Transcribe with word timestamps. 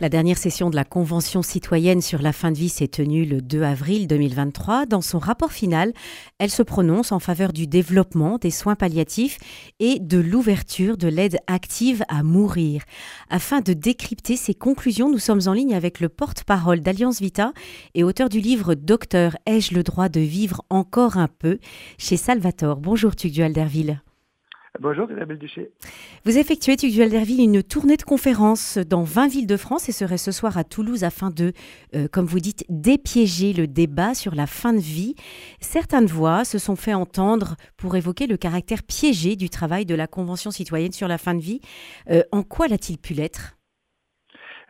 La 0.00 0.08
dernière 0.08 0.38
session 0.38 0.70
de 0.70 0.76
la 0.76 0.84
Convention 0.84 1.42
citoyenne 1.42 2.00
sur 2.00 2.22
la 2.22 2.32
fin 2.32 2.52
de 2.52 2.56
vie 2.56 2.68
s'est 2.68 2.86
tenue 2.86 3.24
le 3.24 3.42
2 3.42 3.62
avril 3.64 4.06
2023. 4.06 4.86
Dans 4.86 5.00
son 5.00 5.18
rapport 5.18 5.50
final, 5.50 5.92
elle 6.38 6.52
se 6.52 6.62
prononce 6.62 7.10
en 7.10 7.18
faveur 7.18 7.52
du 7.52 7.66
développement 7.66 8.38
des 8.38 8.52
soins 8.52 8.76
palliatifs 8.76 9.38
et 9.80 9.98
de 9.98 10.18
l'ouverture 10.18 10.98
de 10.98 11.08
l'aide 11.08 11.40
active 11.48 12.04
à 12.06 12.22
mourir. 12.22 12.84
Afin 13.28 13.60
de 13.60 13.72
décrypter 13.72 14.36
ces 14.36 14.54
conclusions, 14.54 15.10
nous 15.10 15.18
sommes 15.18 15.48
en 15.48 15.52
ligne 15.52 15.74
avec 15.74 15.98
le 15.98 16.08
porte-parole 16.08 16.78
d'Alliance 16.78 17.20
Vita 17.20 17.52
et 17.96 18.04
auteur 18.04 18.28
du 18.28 18.38
livre 18.38 18.76
Docteur, 18.76 19.36
ai-je 19.46 19.74
le 19.74 19.82
droit 19.82 20.08
de 20.08 20.20
vivre 20.20 20.64
encore 20.70 21.16
un 21.16 21.26
peu? 21.26 21.58
chez 21.98 22.16
Salvatore. 22.16 22.76
Bonjour 22.76 23.16
Tugdual 23.16 23.52
Derville. 23.52 24.00
Bonjour 24.80 25.10
Isabelle 25.10 25.38
Duché. 25.38 25.70
Vous 26.24 26.38
effectuez, 26.38 26.76
Tugdual 26.76 27.08
Derville, 27.08 27.40
une 27.40 27.62
tournée 27.62 27.96
de 27.96 28.02
conférences 28.02 28.78
dans 28.78 29.02
20 29.02 29.28
villes 29.28 29.46
de 29.46 29.56
France 29.56 29.88
et 29.88 29.92
serez 29.92 30.18
ce 30.18 30.30
soir 30.30 30.58
à 30.58 30.64
Toulouse 30.64 31.04
afin 31.04 31.30
de, 31.30 31.52
euh, 31.94 32.06
comme 32.12 32.26
vous 32.26 32.38
dites, 32.38 32.64
dépiéger 32.68 33.52
le 33.52 33.66
débat 33.66 34.14
sur 34.14 34.34
la 34.34 34.46
fin 34.46 34.72
de 34.72 34.78
vie. 34.78 35.14
Certaines 35.60 36.06
voix 36.06 36.44
se 36.44 36.58
sont 36.58 36.76
fait 36.76 36.94
entendre 36.94 37.56
pour 37.76 37.96
évoquer 37.96 38.26
le 38.26 38.36
caractère 38.36 38.82
piégé 38.86 39.36
du 39.36 39.48
travail 39.48 39.86
de 39.86 39.94
la 39.94 40.06
Convention 40.06 40.50
citoyenne 40.50 40.92
sur 40.92 41.08
la 41.08 41.18
fin 41.18 41.34
de 41.34 41.40
vie. 41.40 41.60
Euh, 42.10 42.22
en 42.30 42.42
quoi 42.42 42.68
l'a-t-il 42.68 42.98
pu 42.98 43.14
l'être? 43.14 43.54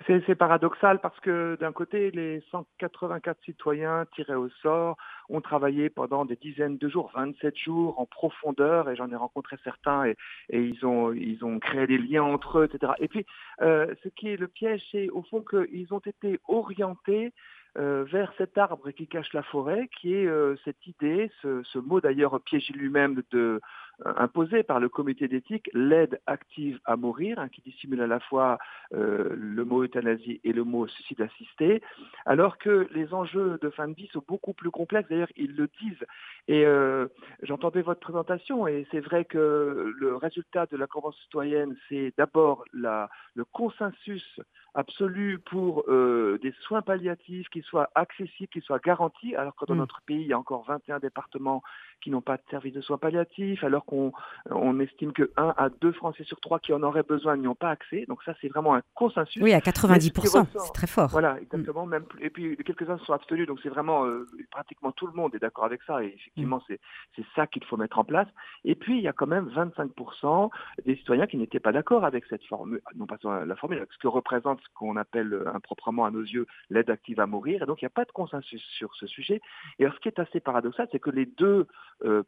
C'est 0.06 0.36
paradoxal 0.36 1.00
parce 1.00 1.18
que 1.20 1.58
d'un 1.60 1.72
côté, 1.72 2.10
les 2.12 2.42
184 2.50 3.36
citoyens 3.44 4.06
tirés 4.14 4.34
au 4.34 4.48
sort 4.62 4.96
ont 5.28 5.40
travaillé 5.40 5.90
pendant 5.90 6.24
des 6.24 6.36
dizaines 6.36 6.78
de 6.78 6.88
jours, 6.88 7.10
27 7.14 7.56
jours 7.56 7.98
en 8.00 8.06
profondeur, 8.06 8.88
et 8.90 8.96
j'en 8.96 9.10
ai 9.10 9.16
rencontré 9.16 9.56
certains, 9.64 10.06
et, 10.06 10.16
ils, 10.50 10.84
ont, 10.84 11.12
ils 11.12 11.44
ont 11.44 11.58
créé 11.58 11.86
des 11.86 11.98
liens 11.98 12.22
entre 12.22 12.60
eux, 12.60 12.64
etc. 12.72 12.92
Et 12.98 13.08
puis, 13.08 13.26
euh, 13.60 13.94
ce 14.02 14.08
qui 14.08 14.28
est 14.28 14.36
le 14.36 14.48
piège, 14.48 14.82
c'est 14.90 15.08
au 15.10 15.22
fond 15.22 15.42
qu'ils 15.42 15.92
ont 15.92 15.98
été 16.00 16.40
orientés 16.48 17.32
euh, 17.76 18.04
vers 18.04 18.32
cet 18.38 18.58
arbre 18.58 18.90
qui 18.90 19.06
cache 19.06 19.32
la 19.34 19.42
forêt, 19.42 19.88
qui 20.00 20.14
est 20.14 20.26
euh, 20.26 20.56
cette 20.64 20.86
idée, 20.86 21.30
ce, 21.42 21.62
ce 21.62 21.78
mot 21.78 22.00
d'ailleurs 22.00 22.40
piégé 22.40 22.72
lui-même 22.72 23.22
de 23.30 23.60
euh, 24.06 24.12
imposé 24.16 24.62
par 24.62 24.78
le 24.78 24.88
comité 24.88 25.26
d'éthique 25.26 25.68
l'aide 25.74 26.20
active 26.26 26.78
à 26.84 26.96
mourir, 26.96 27.38
hein, 27.40 27.48
qui 27.48 27.62
dissimule 27.62 28.00
à 28.00 28.06
la 28.06 28.20
fois 28.20 28.58
euh, 28.94 29.30
le 29.34 29.64
mot 29.64 29.82
euthanasie 29.82 30.40
et 30.44 30.52
le 30.52 30.62
mot 30.62 30.86
suicide 30.86 31.20
assisté, 31.20 31.82
alors 32.24 32.58
que 32.58 32.86
les 32.92 33.12
enjeux 33.12 33.58
de 33.60 33.70
fin 33.70 33.88
de 33.88 33.94
vie 33.94 34.08
sont 34.12 34.22
beaucoup 34.28 34.52
plus 34.52 34.70
complexes. 34.70 35.08
D'ailleurs, 35.08 35.32
ils 35.36 35.56
le 35.56 35.68
disent. 35.80 36.06
Et 36.46 36.64
euh, 36.64 37.08
j'entendais 37.42 37.82
votre 37.82 37.98
présentation, 37.98 38.68
et 38.68 38.86
c'est 38.92 39.00
vrai 39.00 39.24
que 39.24 39.92
le 39.98 40.14
résultat 40.14 40.66
de 40.66 40.76
la 40.76 40.86
Convention 40.86 41.20
citoyenne, 41.22 41.76
c'est 41.88 42.14
d'abord 42.16 42.64
le 42.72 43.44
consensus 43.52 44.40
absolu 44.74 45.40
pour 45.40 45.84
des 45.88 46.54
soins 46.60 46.82
palliatifs 46.82 47.48
qui 47.48 47.62
soient 47.62 47.90
accessibles, 47.94 48.48
qui 48.48 48.60
soient 48.60 48.78
garantis, 48.78 49.34
alors 49.34 49.56
que 49.56 49.64
dans 49.66 49.74
mmh. 49.74 49.78
notre 49.78 50.00
pays, 50.02 50.20
il 50.22 50.28
y 50.28 50.32
a 50.32 50.38
encore 50.38 50.64
21 50.64 51.00
départements 51.00 51.62
qui 52.00 52.10
n'ont 52.10 52.20
pas 52.20 52.36
de 52.36 52.42
service 52.50 52.74
de 52.74 52.80
soins 52.80 52.98
palliatifs, 52.98 53.62
alors 53.64 53.84
qu'on 53.84 54.12
on 54.50 54.80
estime 54.80 55.12
que 55.12 55.30
1 55.36 55.54
à 55.56 55.68
2 55.68 55.92
Français 55.92 56.24
sur 56.24 56.40
3 56.40 56.60
qui 56.60 56.72
en 56.72 56.82
auraient 56.82 57.02
besoin 57.02 57.36
n'y 57.36 57.48
ont 57.48 57.54
pas 57.54 57.70
accès. 57.70 58.04
Donc 58.08 58.22
ça, 58.22 58.34
c'est 58.40 58.48
vraiment 58.48 58.74
un 58.74 58.82
consensus. 58.94 59.42
Oui, 59.42 59.52
à 59.52 59.60
90%, 59.60 60.46
c'est 60.58 60.72
très 60.72 60.86
fort. 60.86 61.08
Voilà, 61.10 61.34
mm. 61.34 61.38
exactement. 61.38 61.86
Même, 61.86 62.04
et 62.20 62.30
puis 62.30 62.56
quelques-uns 62.58 62.98
sont 62.98 63.12
abstenus, 63.12 63.46
donc 63.46 63.60
c'est 63.62 63.68
vraiment 63.68 64.04
euh, 64.06 64.26
pratiquement 64.50 64.92
tout 64.92 65.06
le 65.06 65.12
monde 65.12 65.34
est 65.34 65.38
d'accord 65.38 65.64
avec 65.64 65.82
ça. 65.82 66.02
Et 66.02 66.08
effectivement, 66.08 66.58
mm. 66.68 66.74
c'est 67.16 67.24
ça 67.34 67.46
qu'il 67.46 67.64
faut 67.64 67.76
mettre 67.76 67.98
en 67.98 68.04
place. 68.04 68.28
Et 68.64 68.74
puis, 68.74 68.98
il 68.98 69.02
y 69.02 69.08
a 69.08 69.12
quand 69.12 69.26
même 69.26 69.48
25% 69.48 70.50
des 70.84 70.96
citoyens 70.96 71.26
qui 71.26 71.36
n'étaient 71.36 71.60
pas 71.60 71.72
d'accord 71.72 72.04
avec 72.04 72.24
cette 72.26 72.44
formule, 72.44 72.80
non 72.96 73.06
pas 73.06 73.16
la 73.44 73.56
formule, 73.56 73.78
avec 73.78 73.92
ce 73.92 73.98
que 73.98 74.08
représente 74.08 74.60
ce 74.60 74.68
qu'on 74.74 74.96
appelle 74.96 75.32
euh, 75.32 75.54
improprement 75.54 76.04
à 76.04 76.10
nos 76.10 76.22
yeux 76.22 76.46
l'aide 76.70 76.90
active 76.90 77.20
à 77.20 77.26
mourir. 77.26 77.62
Et 77.62 77.66
donc, 77.66 77.82
il 77.82 77.84
n'y 77.84 77.88
a 77.88 77.90
pas 77.90 78.04
de 78.04 78.12
consensus 78.12 78.62
sur 78.62 78.94
ce 78.94 79.06
sujet. 79.06 79.40
Et 79.78 79.84
alors, 79.84 79.94
ce 79.94 80.00
qui 80.00 80.08
est 80.08 80.18
assez 80.18 80.40
paradoxal, 80.40 80.88
c'est 80.92 80.98
que 80.98 81.10
les 81.10 81.26
deux 81.26 81.66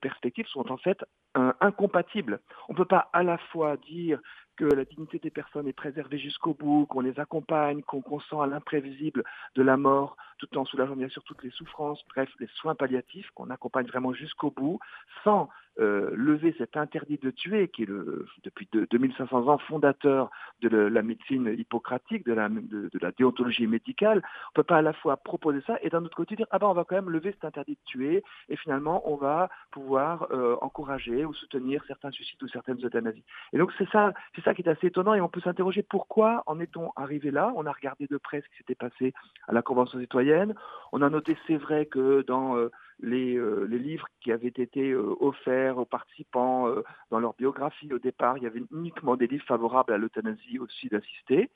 perspectives 0.01 0.47
sont 0.49 0.71
en 0.71 0.77
fait 0.77 0.99
incompatibles. 1.35 2.41
On 2.69 2.73
ne 2.73 2.79
peut 2.79 2.85
pas 2.85 3.09
à 3.13 3.23
la 3.23 3.39
fois 3.39 3.77
dire 3.77 4.21
que 4.61 4.67
la 4.67 4.85
dignité 4.85 5.19
des 5.19 5.31
personnes 5.31 5.67
est 5.69 5.73
préservée 5.73 6.19
jusqu'au 6.19 6.53
bout, 6.53 6.85
qu'on 6.85 7.01
les 7.01 7.19
accompagne, 7.19 7.81
qu'on 7.81 8.03
consent 8.03 8.43
à 8.43 8.47
l'imprévisible 8.47 9.25
de 9.55 9.63
la 9.63 9.79
mort, 9.79 10.19
tout 10.37 10.59
en 10.59 10.67
soulageant 10.67 10.97
bien 10.97 11.09
sûr 11.09 11.23
toutes 11.25 11.43
les 11.43 11.51
souffrances, 11.51 12.05
bref, 12.11 12.29
les 12.41 12.49
soins 12.57 12.75
palliatifs, 12.75 13.31
qu'on 13.35 13.49
accompagne 13.49 13.87
vraiment 13.87 14.13
jusqu'au 14.13 14.51
bout, 14.51 14.79
sans 15.25 15.49
euh, 15.79 16.11
lever 16.15 16.55
cet 16.59 16.77
interdit 16.77 17.17
de 17.17 17.31
tuer, 17.31 17.69
qui 17.69 17.85
est 17.85 17.87
le, 17.87 18.27
depuis 18.45 18.69
2500 18.73 19.49
ans 19.49 19.57
fondateur 19.57 20.31
de 20.61 20.69
la 20.69 21.01
médecine 21.01 21.55
hippocratique, 21.57 22.27
de 22.27 22.35
la, 22.35 22.51
de, 22.51 22.91
la 23.01 23.13
déontologie 23.13 23.67
médicale. 23.67 24.19
On 24.19 24.51
ne 24.51 24.55
peut 24.57 24.63
pas 24.65 24.79
à 24.79 24.83
la 24.83 24.93
fois 24.93 25.17
proposer 25.17 25.63
ça 25.67 25.79
et 25.81 25.89
d'un 25.89 26.05
autre 26.05 26.17
côté 26.17 26.37
dire 26.37 26.47
ah 26.51 26.59
ben 26.59 26.67
on 26.67 26.75
va 26.75 26.85
quand 26.85 26.97
même 26.97 27.09
lever 27.09 27.33
cet 27.33 27.47
interdit 27.47 27.79
de 27.83 27.91
tuer 27.91 28.23
et 28.51 28.57
finalement 28.57 29.11
on 29.11 29.17
va 29.17 29.49
pouvoir 29.71 30.27
euh, 30.33 30.57
encourager 30.61 31.25
ou 31.25 31.33
soutenir 31.33 31.83
certains 31.87 32.11
suicides 32.11 32.43
ou 32.43 32.49
certaines 32.49 32.85
euthanasies. 32.85 33.25
Et 33.55 33.59
donc 33.59 33.73
c'est 33.79 33.89
ça, 33.89 34.13
c'est 34.35 34.45
ça 34.45 34.50
qui 34.55 34.63
est 34.63 34.69
assez 34.69 34.89
étonnant 34.89 35.15
et 35.15 35.21
on 35.21 35.29
peut 35.29 35.41
s'interroger 35.41 35.83
pourquoi 35.83 36.43
en 36.47 36.61
est-on 36.61 36.93
arrivé 36.97 37.31
là 37.31 37.53
On 37.57 37.67
a 37.67 37.73
regardé 37.73 38.07
de 38.07 38.17
près 38.17 38.41
ce 38.41 38.49
qui 38.49 38.57
s'était 38.59 38.75
passé 38.75 39.13
à 39.49 39.53
la 39.53 39.63
Convention 39.63 39.99
citoyenne. 39.99 40.55
On 40.93 41.03
a 41.03 41.11
noté, 41.11 41.37
c'est 41.47 41.57
vrai, 41.57 41.87
que 41.87 42.23
dans 42.23 42.57
euh, 42.57 42.71
les, 43.01 43.37
euh, 43.37 43.67
les, 43.69 43.79
livres 43.79 44.07
qui 44.21 44.33
avaient 44.33 44.49
été 44.49 44.91
euh, 44.91 45.15
offerts 45.21 45.79
aux 45.79 45.85
participants 45.85 46.69
dans 47.11 47.21
leur 47.21 47.35
biographie 47.35 47.93
au 47.93 47.99
départ, 47.99 48.37
il 48.39 48.45
y 48.45 48.47
avait 48.47 48.63
uniquement 48.73 49.17
des 49.17 49.27
livres 49.27 49.47
favorables 49.47 49.93
à 49.93 49.99
l'euthanasie 49.99 50.59
au 50.59 50.67
suicide 50.67 50.95
assisté. 50.95 51.51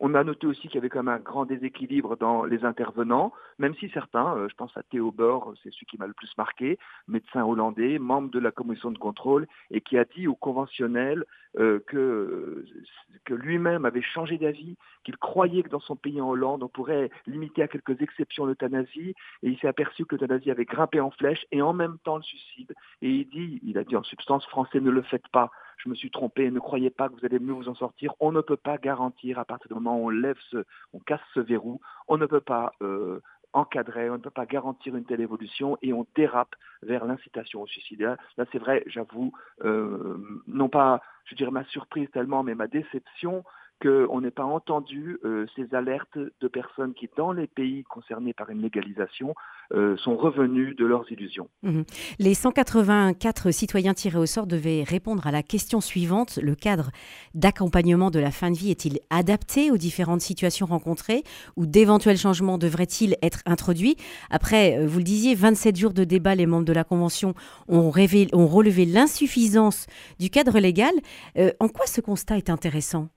On 0.00 0.14
a 0.14 0.22
noté 0.22 0.46
aussi 0.46 0.62
qu'il 0.62 0.76
y 0.76 0.78
avait 0.78 0.88
quand 0.88 1.02
même 1.02 1.14
un 1.14 1.18
grand 1.18 1.44
déséquilibre 1.44 2.16
dans 2.16 2.44
les 2.44 2.64
intervenants, 2.64 3.32
même 3.58 3.74
si 3.74 3.88
certains, 3.90 4.36
euh, 4.36 4.48
je 4.48 4.54
pense 4.54 4.76
à 4.76 4.82
Théo 4.84 5.10
Bord, 5.10 5.54
c'est 5.62 5.72
celui 5.72 5.86
qui 5.86 5.98
m'a 5.98 6.06
le 6.06 6.12
plus 6.12 6.30
marqué, 6.38 6.78
médecin 7.08 7.44
hollandais, 7.44 7.98
membre 7.98 8.30
de 8.30 8.38
la 8.38 8.52
commission 8.52 8.92
de 8.92 8.98
contrôle, 8.98 9.48
et 9.70 9.80
qui 9.80 9.98
a 9.98 10.04
dit 10.04 10.28
au 10.28 10.36
conventionnel 10.36 11.24
euh, 11.58 11.80
que, 11.88 12.64
que 13.24 13.34
lui-même 13.34 13.84
avait 13.84 14.02
changé 14.02 14.38
d'avis, 14.38 14.76
qu'il 15.02 15.16
croyait 15.16 15.64
que 15.64 15.70
dans 15.70 15.80
son 15.80 15.96
pays 15.96 16.20
en 16.20 16.28
Hollande, 16.28 16.62
on 16.62 16.68
pourrait 16.68 17.10
limiter 17.26 17.62
à 17.62 17.68
quelques 17.68 18.00
exceptions 18.00 18.46
l'euthanasie, 18.46 19.14
et 19.42 19.48
il 19.48 19.58
s'est 19.58 19.68
aperçu 19.68 20.04
que 20.04 20.14
l'euthanasie 20.14 20.52
avait 20.52 20.64
grimpé 20.64 21.00
en 21.00 21.10
flèche, 21.10 21.44
et 21.50 21.60
en 21.60 21.72
même 21.72 21.98
temps 22.04 22.18
le 22.18 22.22
suicide. 22.22 22.72
Et 23.02 23.10
il 23.10 23.28
dit, 23.28 23.60
il 23.64 23.76
a 23.78 23.84
dit 23.84 23.96
en 23.96 24.04
substance, 24.04 24.46
français 24.46 24.80
ne 24.80 24.90
le 24.90 25.02
faites 25.02 25.26
pas 25.28 25.50
je 25.78 25.88
me 25.88 25.94
suis 25.94 26.10
trompé, 26.10 26.50
ne 26.50 26.58
croyez 26.58 26.90
pas 26.90 27.08
que 27.08 27.14
vous 27.14 27.24
allez 27.24 27.38
mieux 27.38 27.52
vous 27.52 27.68
en 27.68 27.74
sortir. 27.74 28.14
On 28.20 28.32
ne 28.32 28.40
peut 28.40 28.56
pas 28.56 28.78
garantir 28.78 29.38
à 29.38 29.44
partir 29.44 29.68
du 29.68 29.74
moment 29.74 29.98
où 29.98 30.06
on 30.06 30.10
lève 30.10 30.38
ce, 30.50 30.64
on 30.92 30.98
casse 30.98 31.20
ce 31.34 31.40
verrou, 31.40 31.80
on 32.08 32.16
ne 32.16 32.26
peut 32.26 32.40
pas 32.40 32.72
euh, 32.82 33.20
encadrer, 33.52 34.10
on 34.10 34.14
ne 34.14 34.18
peut 34.18 34.30
pas 34.30 34.46
garantir 34.46 34.96
une 34.96 35.04
telle 35.04 35.20
évolution 35.20 35.78
et 35.82 35.92
on 35.92 36.06
dérape 36.14 36.54
vers 36.82 37.04
l'incitation 37.04 37.62
au 37.62 37.66
suicide. 37.66 38.00
Là, 38.36 38.44
c'est 38.52 38.58
vrai, 38.58 38.82
j'avoue, 38.86 39.32
euh, 39.64 40.18
non 40.46 40.68
pas, 40.68 41.00
je 41.24 41.34
dirais 41.34 41.50
ma 41.50 41.64
surprise 41.64 42.10
tellement, 42.12 42.42
mais 42.42 42.54
ma 42.54 42.66
déception 42.66 43.44
qu'on 43.80 44.20
n'ait 44.20 44.30
pas 44.30 44.44
entendu 44.44 45.18
euh, 45.24 45.46
ces 45.54 45.74
alertes 45.74 46.18
de 46.18 46.48
personnes 46.48 46.94
qui, 46.94 47.08
dans 47.16 47.32
les 47.32 47.46
pays 47.46 47.84
concernés 47.84 48.32
par 48.32 48.50
une 48.50 48.60
légalisation, 48.60 49.34
euh, 49.72 49.96
sont 49.98 50.16
revenus 50.16 50.74
de 50.76 50.84
leurs 50.84 51.10
illusions. 51.12 51.48
Mhm. 51.62 51.84
Les 52.18 52.34
184 52.34 53.50
citoyens 53.50 53.94
tirés 53.94 54.18
au 54.18 54.26
sort 54.26 54.46
devaient 54.46 54.82
répondre 54.82 55.26
à 55.26 55.30
la 55.30 55.42
question 55.42 55.80
suivante. 55.80 56.38
Le 56.42 56.54
cadre 56.54 56.90
d'accompagnement 57.34 58.10
de 58.10 58.18
la 58.18 58.30
fin 58.30 58.50
de 58.50 58.56
vie 58.56 58.70
est-il 58.70 58.98
adapté 59.10 59.70
aux 59.70 59.76
différentes 59.76 60.22
situations 60.22 60.66
rencontrées 60.66 61.22
ou 61.56 61.66
d'éventuels 61.66 62.18
changements 62.18 62.58
devraient-ils 62.58 63.16
être 63.22 63.42
introduits? 63.46 63.96
Après, 64.30 64.78
euh, 64.78 64.86
vous 64.86 64.98
le 64.98 65.04
disiez, 65.04 65.34
27 65.34 65.76
jours 65.76 65.92
de 65.92 66.04
débat, 66.04 66.34
les 66.34 66.46
membres 66.46 66.64
de 66.64 66.72
la 66.72 66.84
Convention 66.84 67.34
ont 67.68 67.90
relevé 67.90 68.84
l'insuffisance 68.84 69.86
du 70.18 70.30
cadre 70.30 70.58
légal. 70.58 70.94
en 71.60 71.68
quoi 71.68 71.86
ce 71.86 72.00
constat 72.00 72.38
est 72.38 72.50
intéressant? 72.50 73.08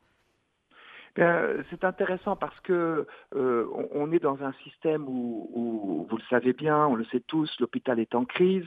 C'est 1.15 1.83
intéressant 1.83 2.35
parce 2.35 2.57
que 2.61 3.05
euh, 3.35 3.65
on, 3.91 4.11
est 4.11 4.19
dans 4.19 4.41
un 4.43 4.53
système 4.63 5.07
où, 5.07 6.07
vous 6.09 6.17
le 6.17 6.23
savez 6.29 6.53
bien, 6.53 6.87
on 6.87 6.95
le 6.95 7.05
sait 7.05 7.19
tous, 7.19 7.53
l'hôpital 7.59 7.99
est 7.99 8.15
en 8.15 8.25
crise, 8.25 8.65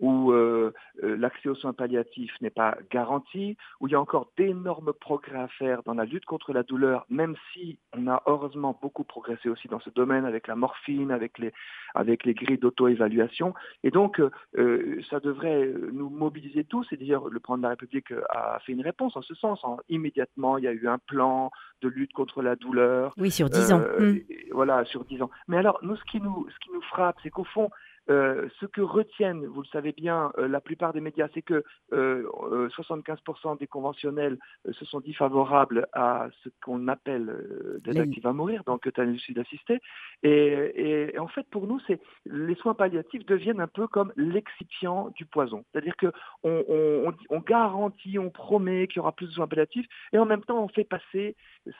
où 0.00 0.32
euh, 0.32 0.72
euh, 1.02 1.16
l'accès 1.16 1.48
aux 1.48 1.54
soins 1.54 1.72
palliatifs 1.72 2.34
n'est 2.40 2.50
pas 2.50 2.76
garanti, 2.90 3.56
où 3.80 3.88
il 3.88 3.92
y 3.92 3.94
a 3.94 4.00
encore 4.00 4.30
d'énormes 4.36 4.92
progrès 4.92 5.38
à 5.38 5.48
faire 5.48 5.82
dans 5.84 5.94
la 5.94 6.04
lutte 6.04 6.24
contre 6.24 6.52
la 6.52 6.62
douleur, 6.62 7.06
même 7.08 7.34
si 7.52 7.78
on 7.96 8.08
a 8.08 8.22
heureusement 8.26 8.78
beaucoup 8.80 9.04
progressé 9.04 9.48
aussi 9.48 9.68
dans 9.68 9.80
ce 9.80 9.90
domaine 9.90 10.24
avec 10.24 10.46
la 10.46 10.56
morphine, 10.56 11.10
avec 11.10 11.38
les, 11.38 11.52
avec 11.94 12.24
les 12.24 12.34
grilles 12.34 12.58
d'auto-évaluation. 12.58 13.54
Et 13.84 13.90
donc, 13.90 14.20
euh, 14.56 15.00
ça 15.10 15.20
devrait 15.20 15.72
nous 15.92 16.10
mobiliser 16.10 16.64
tous. 16.64 16.86
Et 16.92 16.96
d'ailleurs, 16.96 17.28
le 17.28 17.40
président 17.40 17.58
de 17.58 17.62
la 17.62 17.68
République 17.70 18.12
a 18.30 18.58
fait 18.60 18.72
une 18.72 18.82
réponse 18.82 19.16
en 19.16 19.22
ce 19.22 19.34
sens. 19.34 19.60
Immédiatement, 19.88 20.58
il 20.58 20.64
y 20.64 20.68
a 20.68 20.72
eu 20.72 20.88
un 20.88 20.98
plan 20.98 21.50
de 21.82 21.88
lutte 21.88 22.12
contre 22.12 22.42
la 22.42 22.56
douleur. 22.56 23.14
Oui, 23.18 23.30
sur 23.30 23.48
dix 23.48 23.72
ans. 23.72 23.82
Mmh. 23.98 24.18
Voilà, 24.52 24.84
sur 24.84 25.04
dix 25.04 25.20
ans. 25.22 25.30
Mais 25.48 25.56
alors, 25.56 25.78
nous, 25.82 25.96
ce 25.96 26.04
qui 26.04 26.20
nous, 26.20 26.46
ce 26.48 26.58
qui 26.60 26.72
nous 26.72 26.82
frappe, 26.82 27.16
c'est 27.22 27.30
qu'au 27.30 27.44
fond, 27.44 27.70
euh, 28.10 28.48
ce 28.60 28.66
que 28.66 28.80
retiennent, 28.80 29.46
vous 29.46 29.62
le 29.62 29.66
savez 29.68 29.92
bien, 29.92 30.32
euh, 30.38 30.48
la 30.48 30.60
plupart 30.60 30.92
des 30.92 31.00
médias, 31.00 31.28
c'est 31.34 31.42
que 31.42 31.64
75% 31.90 33.58
des 33.58 33.66
conventionnels 33.66 34.38
se 34.70 34.84
sont 34.84 35.00
dit 35.00 35.14
favorables 35.14 35.86
à 35.92 36.28
ce 36.42 36.48
qu'on 36.64 36.88
appelle 36.88 37.80
des 37.84 37.98
actifs 37.98 38.26
à 38.26 38.32
mourir, 38.32 38.64
donc 38.64 38.86
euthanasie 38.86 39.34
assistée. 39.38 39.80
Et, 40.22 41.12
et, 41.14 41.18
en 41.18 41.28
fait, 41.28 41.46
pour 41.50 41.66
nous, 41.66 41.80
c'est 41.86 42.00
les 42.26 42.54
soins 42.56 42.74
palliatifs 42.74 43.24
deviennent 43.26 43.60
un 43.60 43.68
peu 43.68 43.86
comme 43.86 44.12
l'excipient 44.16 45.10
du 45.16 45.26
poison. 45.26 45.64
C'est-à-dire 45.72 45.96
que 45.96 46.12
on, 46.42 47.12
on, 47.30 47.40
garantit, 47.40 48.18
on 48.18 48.30
promet 48.30 48.86
qu'il 48.86 48.96
y 48.96 49.00
aura 49.00 49.12
plus 49.12 49.26
de 49.26 49.32
soins 49.32 49.46
palliatifs, 49.46 49.86
et 50.12 50.18
en 50.18 50.26
même 50.26 50.42
temps, 50.42 50.62
on 50.62 50.68
fait 50.68 50.84
passer 50.84 51.36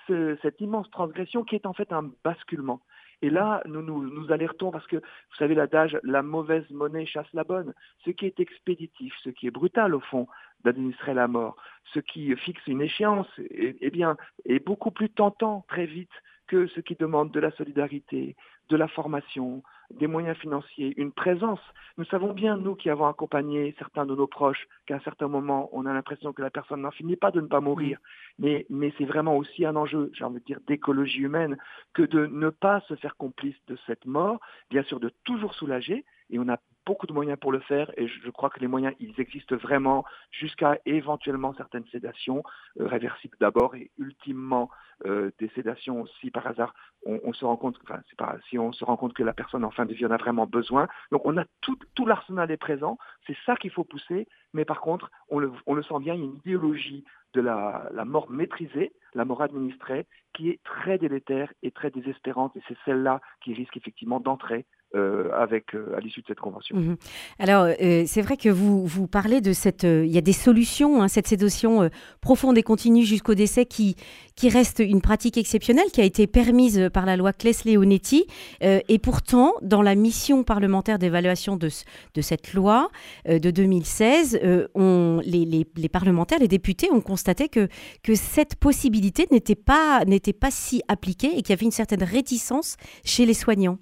cette 0.06 0.60
immense 0.60 0.90
transgression 0.90 1.44
qui 1.44 1.56
est 1.56 1.66
en 1.66 1.72
fait 1.72 1.92
un 1.92 2.10
basculement. 2.22 2.80
Et 3.22 3.30
là, 3.30 3.62
nous, 3.66 3.82
nous, 3.82 4.02
nous 4.02 4.32
alertons 4.32 4.72
parce 4.72 4.86
que, 4.86 4.96
vous 4.96 5.36
savez 5.38 5.54
l'adage, 5.54 5.98
la 6.02 6.22
mauvaise 6.22 6.68
monnaie 6.70 7.06
chasse 7.06 7.32
la 7.32 7.44
bonne. 7.44 7.72
Ce 8.04 8.10
qui 8.10 8.26
est 8.26 8.40
expéditif, 8.40 9.14
ce 9.22 9.30
qui 9.30 9.46
est 9.46 9.52
brutal 9.52 9.94
au 9.94 10.00
fond, 10.00 10.26
d'administrer 10.64 11.14
la 11.14 11.28
mort, 11.28 11.56
ce 11.94 12.00
qui 12.00 12.34
fixe 12.36 12.66
une 12.66 12.82
échéance, 12.82 13.28
eh, 13.38 13.76
eh 13.80 13.90
bien, 13.90 14.16
est 14.44 14.64
beaucoup 14.64 14.90
plus 14.90 15.08
tentant 15.08 15.64
très 15.68 15.86
vite 15.86 16.12
que 16.48 16.66
ce 16.66 16.80
qui 16.80 16.96
demande 16.96 17.30
de 17.30 17.40
la 17.40 17.52
solidarité, 17.52 18.36
de 18.68 18.76
la 18.76 18.88
formation, 18.88 19.62
des 19.98 20.06
moyens 20.06 20.36
financiers, 20.38 20.94
une 20.96 21.12
présence. 21.12 21.60
Nous 21.98 22.04
savons 22.06 22.32
bien, 22.32 22.56
nous 22.56 22.74
qui 22.74 22.90
avons 22.90 23.06
accompagné 23.06 23.74
certains 23.78 24.06
de 24.06 24.14
nos 24.14 24.26
proches, 24.26 24.66
qu'à 24.86 24.96
un 24.96 25.00
certain 25.00 25.28
moment, 25.28 25.68
on 25.72 25.86
a 25.86 25.92
l'impression 25.92 26.32
que 26.32 26.42
la 26.42 26.50
personne 26.50 26.82
n'en 26.82 26.90
finit 26.90 27.16
pas 27.16 27.30
de 27.30 27.40
ne 27.40 27.46
pas 27.46 27.60
mourir. 27.60 27.98
Mais, 28.38 28.66
mais 28.70 28.92
c'est 28.98 29.04
vraiment 29.04 29.36
aussi 29.36 29.64
un 29.64 29.76
enjeu, 29.76 30.10
j'ai 30.14 30.24
envie 30.24 30.40
de 30.40 30.44
dire, 30.44 30.60
d'écologie 30.66 31.20
humaine, 31.20 31.56
que 31.94 32.02
de 32.02 32.26
ne 32.26 32.50
pas 32.50 32.80
se 32.88 32.94
faire 32.96 33.16
complice 33.16 33.56
de 33.68 33.76
cette 33.86 34.06
mort, 34.06 34.40
bien 34.70 34.82
sûr 34.84 35.00
de 35.00 35.10
toujours 35.24 35.54
soulager, 35.54 36.04
et 36.30 36.38
on 36.38 36.48
a 36.48 36.58
beaucoup 36.86 37.06
de 37.06 37.12
moyens 37.12 37.38
pour 37.38 37.52
le 37.52 37.60
faire 37.60 37.90
et 37.96 38.08
je, 38.08 38.30
crois 38.30 38.50
que 38.50 38.60
les 38.60 38.66
moyens, 38.66 38.94
ils 38.98 39.20
existent 39.20 39.56
vraiment 39.56 40.04
jusqu'à 40.30 40.78
éventuellement 40.86 41.54
certaines 41.54 41.86
sédations 41.92 42.42
euh, 42.80 42.86
réversibles 42.86 43.36
d'abord 43.40 43.74
et 43.74 43.90
ultimement 43.98 44.70
euh, 45.06 45.30
des 45.38 45.48
sédations 45.50 46.06
si 46.20 46.30
par 46.30 46.46
hasard 46.46 46.74
on, 47.04 47.32
se 47.32 47.44
rend 47.44 47.56
compte, 47.56 47.76
enfin 47.82 48.00
c'est 48.08 48.18
pas 48.18 48.36
si 48.48 48.58
on 48.58 48.72
se 48.72 48.84
rend 48.84 48.96
compte 48.96 49.14
que 49.14 49.24
la 49.24 49.32
personne 49.32 49.64
en 49.64 49.70
fin 49.70 49.86
de 49.86 49.94
vie 49.94 50.06
en 50.06 50.10
a 50.10 50.16
vraiment 50.16 50.46
besoin. 50.46 50.86
Donc 51.10 51.22
on 51.24 51.36
a 51.36 51.44
tout, 51.60 51.76
tout 51.94 52.06
l'arsenal 52.06 52.50
est 52.50 52.56
présent, 52.56 52.98
c'est 53.26 53.36
ça 53.44 53.56
qu'il 53.56 53.70
faut 53.70 53.84
pousser, 53.84 54.28
mais 54.52 54.64
par 54.64 54.80
contre 54.80 55.10
on 55.28 55.38
le, 55.38 55.52
on 55.66 55.74
le 55.74 55.82
sent 55.82 55.98
bien, 56.00 56.14
il 56.14 56.20
y 56.20 56.22
a 56.22 56.26
une 56.26 56.36
idéologie 56.36 57.04
de 57.34 57.40
la, 57.40 57.88
la 57.92 58.04
mort 58.04 58.30
maîtrisée, 58.30 58.92
la 59.14 59.24
mort 59.24 59.42
administrée, 59.42 60.06
qui 60.34 60.50
est 60.50 60.62
très 60.64 60.98
délétère 60.98 61.52
et 61.62 61.70
très 61.70 61.90
désespérante. 61.90 62.56
Et 62.56 62.62
c'est 62.68 62.76
celle-là 62.84 63.20
qui 63.42 63.54
risque 63.54 63.76
effectivement 63.76 64.20
d'entrer 64.20 64.66
euh, 64.94 65.30
euh, 65.74 65.96
à 65.96 66.00
l'issue 66.00 66.20
de 66.20 66.26
cette 66.26 66.40
convention. 66.40 66.76
Mhm. 66.76 66.96
Alors, 67.38 67.68
euh, 67.80 68.04
c'est 68.06 68.22
vrai 68.22 68.36
que 68.36 68.48
vous, 68.48 68.86
vous 68.86 69.06
parlez 69.06 69.40
de 69.40 69.52
cette... 69.52 69.84
Il 69.84 70.10
y 70.10 70.18
a 70.18 70.22
des 70.22 70.32
solutions, 70.32 71.02
hein, 71.02 71.08
cette 71.08 71.26
sédation 71.26 71.88
profonde 72.20 72.58
et 72.58 72.62
continue 72.62 73.04
jusqu'au 73.04 73.34
décès 73.34 73.64
qui, 73.64 73.96
qui 74.36 74.48
reste 74.48 74.80
une 74.80 75.00
pratique 75.00 75.38
exceptionnelle, 75.38 75.90
qui 75.92 76.00
a 76.00 76.04
été 76.04 76.26
permise 76.26 76.90
par 76.92 77.06
la 77.06 77.16
loi 77.16 77.32
Claes-Leonetti. 77.32 78.26
et 78.60 78.98
pourtant, 78.98 79.54
dans 79.62 79.82
la 79.82 79.94
mission 79.94 80.44
parlementaire 80.44 80.98
d'évaluation 80.98 81.56
de, 81.56 81.68
de 82.14 82.20
cette 82.20 82.52
loi 82.54 82.90
de 83.26 83.50
2016, 83.50 84.40
on, 84.74 85.20
les, 85.24 85.44
les, 85.44 85.66
les, 85.76 85.88
parlementaires, 85.88 86.38
les 86.38 86.48
députés 86.48 86.90
ont 86.90 87.00
constaté 87.00 87.48
que, 87.48 87.68
que 88.02 88.14
cette 88.14 88.56
possibilité 88.56 89.26
n'était 89.30 89.54
pas, 89.54 90.04
n'était 90.06 90.32
pas 90.32 90.50
si 90.50 90.82
appliquée 90.88 91.28
et 91.28 91.42
qu'il 91.42 91.50
y 91.50 91.52
avait 91.52 91.66
une 91.66 91.70
certaine 91.70 92.02
réticence 92.02 92.76
chez 93.04 93.26
les 93.26 93.34
soignants. 93.34 93.78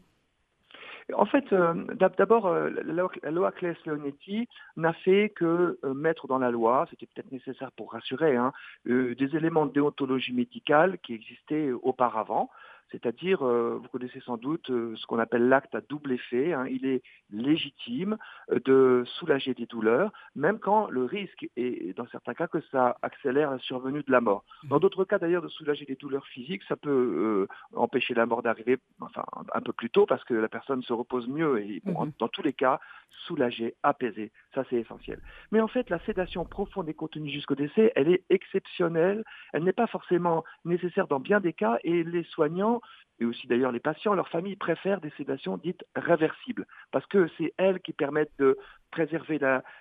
En 1.15 1.27
fait, 1.27 1.53
euh, 1.53 1.75
d'abord, 2.19 2.47
euh, 2.47 2.71
la 3.23 3.31
loi 3.31 3.53
Claes-Leonetti 3.53 4.49
n'a 4.77 4.93
fait 4.93 5.31
que 5.31 5.79
euh, 5.85 5.95
mettre 5.95 6.27
dans 6.27 6.39
la 6.39 6.51
loi, 6.51 6.87
c'était 6.91 7.07
peut-être 7.07 7.33
nécessaire 7.33 7.73
pour 7.73 7.93
rassurer, 7.93 8.37
hein, 8.37 8.53
des 8.87 9.37
éléments 9.37 9.67
de 9.67 9.73
déontologie 9.73 10.33
médicale 10.33 10.99
qui 10.99 11.15
existaient 11.15 11.71
auparavant 11.83 12.51
c'est-à-dire, 12.91 13.47
euh, 13.47 13.79
vous 13.81 13.89
connaissez 13.89 14.21
sans 14.21 14.37
doute 14.37 14.71
euh, 14.71 14.95
ce 14.97 15.07
qu'on 15.07 15.19
appelle 15.19 15.49
l'acte 15.49 15.75
à 15.75 15.81
double 15.81 16.13
effet. 16.13 16.53
Hein. 16.53 16.67
Il 16.69 16.87
est 16.87 17.03
légitime 17.31 18.17
euh, 18.51 18.59
de 18.65 19.05
soulager 19.07 19.55
des 19.55 19.67
douleurs, 19.67 20.13
même 20.35 20.59
quand 20.59 20.91
le 20.91 21.05
risque 21.05 21.49
est, 21.57 21.97
dans 21.97 22.07
certains 22.09 22.35
cas, 22.35 22.49
que 22.49 22.61
ça 22.73 22.97
accélère 23.03 23.51
la 23.51 23.59
survenue 23.59 24.03
de 24.03 24.11
la 24.11 24.21
mort. 24.21 24.45
Dans 24.65 24.77
mmh. 24.77 24.81
d'autres 24.81 25.05
cas, 25.05 25.19
d'ailleurs, 25.19 25.43
de 25.43 25.49
soulager 25.49 25.85
des 25.85 25.95
douleurs 25.95 26.27
physiques, 26.27 26.63
ça 26.69 26.77
peut 26.77 27.47
empêcher 27.75 28.15
la 28.15 28.27
mort 28.27 28.43
d'arriver 28.43 28.79
enfin, 29.01 29.25
un 29.53 29.61
peu 29.61 29.73
plus 29.73 29.91
tôt 29.91 30.07
parce 30.07 30.25
que 30.25 30.35
la 30.35 30.49
personne 30.49 30.83
se 30.83 30.93
repose 30.93 31.29
mieux 31.29 31.61
et 31.61 31.83
mmh. 31.85 32.11
dans 32.19 32.29
tous 32.29 32.43
les 32.43 32.53
cas, 32.53 32.81
soulager, 33.27 33.75
apaiser, 33.83 34.33
ça 34.55 34.65
c'est 34.71 34.77
essentiel. 34.77 35.21
Mais 35.53 35.61
en 35.61 35.69
fait, 35.69 35.91
la 35.91 35.99
sédation 36.01 36.45
profonde 36.45 36.89
et 36.89 36.95
contenue 36.95 37.31
jusqu'au 37.31 37.55
décès, 37.55 37.93
elle 37.97 38.09
est 38.09 38.25
exceptionnelle, 38.31 39.25
elle 39.53 39.65
n'est 39.65 39.73
pas 39.73 39.87
forcément 39.87 40.45
nécessaire 40.65 41.07
dans 41.07 41.21
bien 41.21 41.41
des 41.41 41.53
cas 41.53 41.79
et 41.85 42.03
les 42.05 42.25
soignants 42.25 42.80
et 43.21 43.25
aussi 43.25 43.47
d'ailleurs 43.47 43.73
les 43.73 43.81
patients, 43.81 44.15
leurs 44.15 44.29
familles 44.29 44.57
préfèrent 44.57 45.01
des 45.01 45.11
sédations 45.17 45.59
dites 45.59 45.85
réversibles, 45.95 46.67
parce 46.91 47.07
que 47.07 47.29
c'est 47.37 47.53
elles 47.59 47.81
qui 47.81 47.93
permettent 47.93 48.33
de 48.39 48.57
préserver 48.91 49.39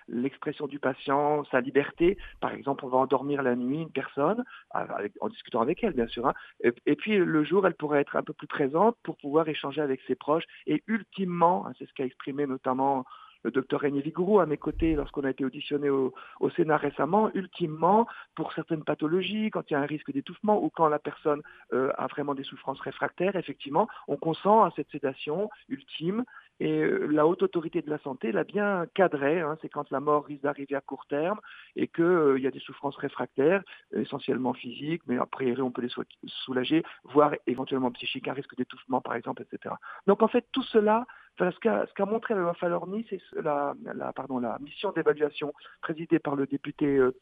l'expression 0.08 0.66
du 0.66 0.78
patient, 0.78 1.44
sa 1.50 1.60
liberté. 1.60 2.16
Par 2.40 2.52
exemple, 2.52 2.84
on 2.84 2.88
va 2.88 2.98
endormir 2.98 3.42
la 3.42 3.56
nuit 3.56 3.82
une 3.82 3.90
personne, 3.90 4.44
en 4.72 5.28
discutant 5.28 5.60
avec 5.60 5.82
elle 5.82 5.94
bien 5.94 6.06
sûr, 6.06 6.26
hein. 6.26 6.34
et, 6.62 6.96
puis 6.96 7.16
le 7.16 7.44
jour, 7.44 7.66
elle 7.66 7.74
pourrait 7.74 8.00
être 8.00 8.16
un 8.16 8.22
peu 8.22 8.32
plus 8.32 8.46
présente 8.46 8.96
pour 9.02 9.16
pouvoir 9.16 9.48
échanger 9.48 9.80
avec 9.80 10.00
ses 10.06 10.14
proches, 10.14 10.44
et 10.66 10.82
ultimement, 10.86 11.66
hein, 11.66 11.72
c'est 11.78 11.88
ce 11.88 11.94
qu'a 11.94 12.04
exprimé 12.04 12.46
notamment 12.46 13.04
le 13.42 13.50
docteur 13.50 13.80
René 13.80 14.00
Vigourou 14.00 14.40
à 14.40 14.46
mes 14.46 14.56
côtés 14.56 14.94
lorsqu'on 14.94 15.24
a 15.24 15.30
été 15.30 15.44
auditionné 15.44 15.90
au, 15.90 16.12
Sénat 16.56 16.76
récemment, 16.76 17.30
ultimement, 17.34 18.06
pour 18.34 18.52
certaines 18.52 18.82
pathologies, 18.84 19.50
quand 19.50 19.70
il 19.70 19.74
y 19.74 19.76
a 19.76 19.80
un 19.80 19.86
risque 19.86 20.12
d'étouffement 20.12 20.62
ou 20.62 20.68
quand 20.68 20.88
la 20.88 20.98
personne 20.98 21.42
euh, 21.72 21.92
a 21.96 22.06
vraiment 22.08 22.34
des 22.34 22.42
souffrances 22.42 22.80
réfractaires, 22.80 23.36
effectivement, 23.36 23.88
on 24.08 24.16
consent 24.16 24.64
à 24.64 24.72
cette 24.76 24.90
sédation 24.90 25.48
ultime 25.68 26.24
et 26.60 26.82
euh, 26.82 27.06
la 27.06 27.26
haute 27.26 27.42
autorité 27.42 27.80
de 27.80 27.88
la 27.88 27.98
santé 27.98 28.32
l'a 28.32 28.44
bien 28.44 28.84
cadré, 28.94 29.40
hein, 29.40 29.56
c'est 29.62 29.70
quand 29.70 29.90
la 29.90 30.00
mort 30.00 30.26
risque 30.26 30.42
d'arriver 30.42 30.76
à 30.76 30.82
court 30.82 31.06
terme 31.06 31.40
et 31.74 31.88
qu'il 31.88 32.04
euh, 32.04 32.38
y 32.38 32.46
a 32.46 32.50
des 32.50 32.60
souffrances 32.60 32.96
réfractaires, 32.96 33.62
essentiellement 33.92 34.52
physiques, 34.52 35.02
mais 35.06 35.18
après 35.18 35.58
on 35.60 35.70
peut 35.70 35.82
les 35.82 35.92
soulager, 36.26 36.84
voire 37.04 37.32
éventuellement 37.46 37.90
psychiques, 37.92 38.28
un 38.28 38.34
risque 38.34 38.54
d'étouffement 38.56 39.00
par 39.00 39.14
exemple, 39.14 39.42
etc. 39.42 39.74
Donc 40.06 40.22
en 40.22 40.28
fait 40.28 40.44
tout 40.52 40.62
cela, 40.64 41.06
ce 41.38 41.58
qu'a 41.94 42.06
montré 42.06 42.34
la 42.34 42.40
loi 42.40 42.54
Falorni, 42.54 43.06
c'est 43.08 43.20
la, 43.42 43.74
mission 44.60 44.92
d'évaluation 44.92 45.52
présidée 45.80 46.18
par 46.18 46.36
le 46.36 46.46
député 46.46 46.86
euh, 46.98 47.16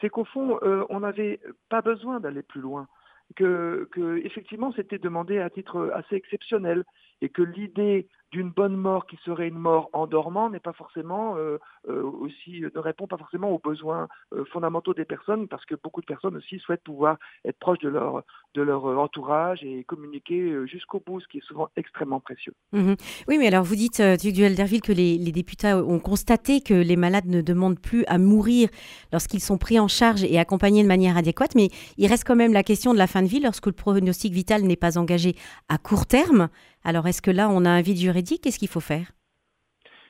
c'est 0.00 0.08
qu'au 0.08 0.24
fond 0.24 0.58
on 0.62 1.00
n'avait 1.00 1.40
pas 1.68 1.82
besoin 1.82 2.20
d'aller 2.20 2.42
plus 2.42 2.60
loin 2.60 2.88
que, 3.36 3.88
que 3.92 4.18
effectivement 4.24 4.72
c'était 4.72 4.98
demandé 4.98 5.38
à 5.38 5.50
titre 5.50 5.90
assez 5.94 6.16
exceptionnel 6.16 6.84
et 7.24 7.30
que 7.30 7.40
l'idée 7.40 8.06
d'une 8.32 8.50
bonne 8.50 8.76
mort 8.76 9.06
qui 9.06 9.16
serait 9.24 9.46
une 9.46 9.58
mort 9.58 9.88
en 9.92 10.06
dormant 10.08 10.50
n'est 10.50 10.60
pas 10.60 10.72
forcément 10.72 11.36
euh, 11.36 11.58
euh, 11.88 12.02
aussi 12.02 12.62
ne 12.62 12.80
répond 12.80 13.06
pas 13.06 13.16
forcément 13.16 13.50
aux 13.50 13.60
besoins 13.60 14.08
euh, 14.34 14.44
fondamentaux 14.46 14.92
des 14.92 15.04
personnes 15.04 15.46
parce 15.46 15.64
que 15.64 15.76
beaucoup 15.76 16.00
de 16.00 16.06
personnes 16.06 16.36
aussi 16.36 16.58
souhaitent 16.58 16.82
pouvoir 16.82 17.16
être 17.44 17.58
proches 17.60 17.78
de 17.78 17.88
leur 17.88 18.24
de 18.54 18.62
leur 18.62 18.84
entourage 18.86 19.62
et 19.62 19.84
communiquer 19.84 20.66
jusqu'au 20.66 21.02
bout, 21.04 21.20
ce 21.20 21.28
qui 21.28 21.38
est 21.38 21.44
souvent 21.44 21.68
extrêmement 21.76 22.20
précieux. 22.20 22.52
Mhm. 22.72 22.96
Oui, 23.26 23.38
mais 23.38 23.48
alors 23.48 23.64
vous 23.64 23.74
dites, 23.74 24.00
Duel 24.00 24.54
Derville, 24.54 24.80
que 24.80 24.92
les, 24.92 25.18
les, 25.18 25.32
députés 25.32 25.72
ont 25.72 25.98
constaté 25.98 26.60
que 26.60 26.74
les 26.74 26.94
malades 26.94 27.26
ne 27.26 27.40
demandent 27.40 27.80
plus 27.80 28.04
à 28.06 28.18
mourir 28.18 28.68
lorsqu'ils 29.12 29.40
sont 29.40 29.58
pris 29.58 29.80
en 29.80 29.88
charge 29.88 30.22
et 30.22 30.38
accompagnés 30.38 30.84
de 30.84 30.88
manière 30.88 31.16
adéquate, 31.16 31.56
mais 31.56 31.68
il 31.98 32.06
reste 32.06 32.24
quand 32.24 32.36
même 32.36 32.52
la 32.52 32.62
question 32.62 32.92
de 32.92 32.98
la 32.98 33.08
fin 33.08 33.22
de 33.22 33.28
vie 33.28 33.40
lorsque 33.40 33.66
le 33.66 33.72
pronostic 33.72 34.32
vital 34.32 34.62
n'est 34.62 34.76
pas 34.76 34.98
engagé 34.98 35.34
à 35.68 35.78
court 35.78 36.06
terme. 36.06 36.48
Alors 36.84 37.06
est-ce 37.06 37.22
que 37.22 37.30
là, 37.30 37.48
on 37.48 37.64
a 37.64 37.70
un 37.70 37.80
vide 37.80 37.98
juridique? 37.98 38.42
Qu'est-ce 38.42 38.58
qu'il 38.58 38.68
faut 38.68 38.80
faire? 38.80 39.12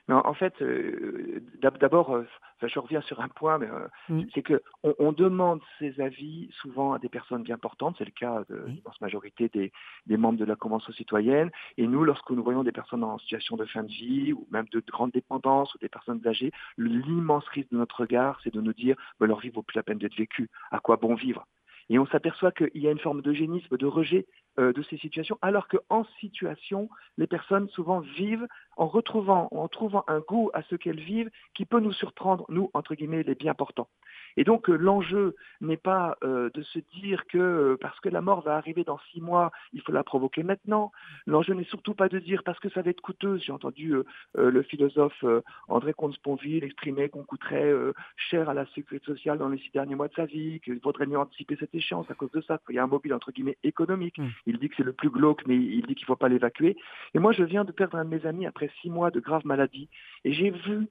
Non, 0.06 0.20
en 0.26 0.34
fait, 0.34 0.52
euh, 0.60 1.40
d'abord, 1.62 2.14
euh, 2.14 2.26
je 2.62 2.78
reviens 2.78 3.00
sur 3.00 3.20
un 3.20 3.28
point, 3.28 3.56
mais 3.56 3.70
euh, 3.70 3.88
mm. 4.10 4.24
c'est 4.34 4.42
que 4.42 4.62
on, 4.82 5.12
demande 5.12 5.60
ces 5.78 5.98
avis 5.98 6.50
souvent 6.60 6.92
à 6.92 6.98
des 6.98 7.08
personnes 7.08 7.42
bien 7.42 7.56
portantes. 7.56 7.94
C'est 7.96 8.04
le 8.04 8.10
cas 8.10 8.44
de 8.50 8.64
l'immense 8.66 9.00
majorité 9.00 9.48
des, 9.48 9.72
des, 10.06 10.16
membres 10.18 10.38
de 10.38 10.44
la 10.44 10.56
Convention 10.56 10.92
citoyenne. 10.92 11.50
Et 11.78 11.86
nous, 11.86 12.04
lorsque 12.04 12.30
nous 12.30 12.44
voyons 12.44 12.64
des 12.64 12.72
personnes 12.72 13.02
en 13.02 13.18
situation 13.18 13.56
de 13.56 13.64
fin 13.64 13.82
de 13.82 13.88
vie 13.88 14.34
ou 14.34 14.46
même 14.50 14.66
de 14.72 14.82
grande 14.86 15.12
dépendance 15.12 15.74
ou 15.74 15.78
des 15.78 15.88
personnes 15.88 16.20
âgées, 16.26 16.52
l'immense 16.76 17.46
risque 17.48 17.70
de 17.70 17.78
notre 17.78 18.00
regard, 18.00 18.38
c'est 18.44 18.52
de 18.52 18.60
nous 18.60 18.74
dire 18.74 18.96
bah, 19.18 19.26
leur 19.26 19.40
vie 19.40 19.50
vaut 19.50 19.62
plus 19.62 19.76
la 19.76 19.82
peine 19.82 19.98
d'être 19.98 20.16
vécue. 20.16 20.50
À 20.70 20.80
quoi 20.80 20.96
bon 20.96 21.14
vivre? 21.14 21.46
Et 21.90 21.98
on 21.98 22.06
s'aperçoit 22.06 22.52
qu'il 22.52 22.82
y 22.82 22.88
a 22.88 22.90
une 22.90 22.98
forme 22.98 23.22
d'eugénisme, 23.22 23.76
de 23.76 23.86
rejet 23.86 24.26
euh, 24.58 24.72
de 24.72 24.82
ces 24.82 24.96
situations, 24.98 25.38
alors 25.42 25.68
qu'en 25.68 26.04
situation, 26.20 26.88
les 27.18 27.26
personnes 27.26 27.68
souvent 27.70 28.00
vivent 28.00 28.46
en 28.76 28.86
retrouvant, 28.86 29.48
en 29.50 29.68
trouvant 29.68 30.04
un 30.06 30.20
goût 30.20 30.50
à 30.54 30.62
ce 30.62 30.76
qu'elles 30.76 31.00
vivent 31.00 31.30
qui 31.54 31.64
peut 31.64 31.80
nous 31.80 31.92
surprendre, 31.92 32.44
nous, 32.48 32.70
entre 32.74 32.94
guillemets, 32.94 33.22
les 33.22 33.34
bien 33.34 33.54
portants. 33.54 33.88
Et 34.36 34.44
donc 34.44 34.68
l'enjeu 34.68 35.36
n'est 35.60 35.76
pas 35.76 36.16
de 36.22 36.62
se 36.62 36.78
dire 36.94 37.26
que 37.26 37.76
parce 37.80 37.98
que 38.00 38.08
la 38.08 38.20
mort 38.20 38.42
va 38.42 38.56
arriver 38.56 38.84
dans 38.84 38.98
six 39.10 39.20
mois, 39.20 39.50
il 39.72 39.80
faut 39.80 39.92
la 39.92 40.04
provoquer 40.04 40.42
maintenant. 40.42 40.92
L'enjeu 41.26 41.54
n'est 41.54 41.64
surtout 41.64 41.94
pas 41.94 42.08
de 42.08 42.18
dire 42.18 42.42
parce 42.44 42.58
que 42.58 42.68
ça 42.70 42.82
va 42.82 42.90
être 42.90 43.00
coûteux. 43.00 43.38
J'ai 43.38 43.52
entendu 43.52 43.94
le 44.34 44.62
philosophe 44.62 45.24
André 45.68 45.92
Comte-Sponville 45.92 46.64
exprimer 46.64 47.08
qu'on 47.08 47.24
coûterait 47.24 47.72
cher 48.16 48.48
à 48.48 48.54
la 48.54 48.66
sécurité 48.74 49.06
sociale 49.06 49.38
dans 49.38 49.48
les 49.48 49.58
six 49.58 49.70
derniers 49.72 49.94
mois 49.94 50.08
de 50.08 50.14
sa 50.14 50.26
vie, 50.26 50.60
qu'il 50.60 50.80
faudrait 50.80 51.06
mieux 51.06 51.18
anticiper 51.18 51.56
cette 51.56 51.74
échéance 51.74 52.10
à 52.10 52.14
cause 52.14 52.30
de 52.32 52.40
ça. 52.40 52.60
Il 52.68 52.74
y 52.74 52.78
a 52.78 52.84
un 52.84 52.88
mobile 52.88 53.14
entre 53.14 53.32
guillemets 53.32 53.58
économique. 53.62 54.18
Mmh. 54.18 54.28
Il 54.46 54.58
dit 54.58 54.68
que 54.68 54.76
c'est 54.76 54.82
le 54.82 54.92
plus 54.92 55.10
glauque, 55.10 55.46
mais 55.46 55.56
il 55.56 55.82
dit 55.86 55.94
qu'il 55.94 56.04
ne 56.04 56.06
faut 56.06 56.16
pas 56.16 56.28
l'évacuer. 56.28 56.76
Et 57.14 57.18
moi, 57.18 57.32
je 57.32 57.42
viens 57.42 57.64
de 57.64 57.72
perdre 57.72 57.96
un 57.96 58.04
de 58.04 58.10
mes 58.10 58.26
amis 58.26 58.46
après 58.46 58.70
six 58.80 58.90
mois 58.90 59.10
de 59.10 59.20
grave 59.20 59.46
maladie, 59.46 59.88
et 60.24 60.32
j'ai 60.32 60.50
vu 60.50 60.88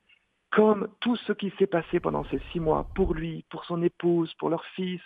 comme 0.54 0.88
tout 1.00 1.16
ce 1.16 1.34
qui 1.34 1.52
s'est 1.58 1.68
passé 1.68 2.00
pendant 2.00 2.24
ces 2.26 2.40
six 2.52 2.60
mois, 2.60 2.88
pour 2.94 3.16
lui, 3.16 3.44
pour 3.50 3.66
son 3.66 3.82
épouse, 3.82 4.32
pour 4.36 4.50
leur 4.50 4.64
fils, 4.76 5.02